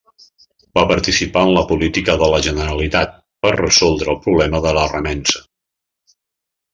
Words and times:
Va 0.77 0.83
participar 0.91 1.43
en 1.47 1.51
la 1.57 1.63
política 1.73 2.15
de 2.23 2.29
la 2.33 2.39
Generalitat 2.47 3.13
per 3.47 3.51
resoldre 3.59 4.11
el 4.15 4.19
problema 4.27 4.63
de 4.67 4.73
la 4.81 4.87
remença. 4.99 5.43